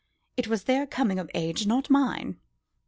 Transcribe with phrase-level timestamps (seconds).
[0.35, 2.37] "It was their coming of age, not mine."